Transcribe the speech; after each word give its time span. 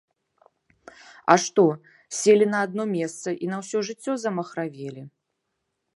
А 1.33 1.35
што, 1.43 1.65
селі 2.19 2.45
на 2.55 2.59
адно 2.69 2.83
месца 2.97 3.29
і 3.45 3.53
на 3.55 3.61
ўсё 3.63 3.77
жыццё 3.91 4.13
замахравелі? 4.25 5.03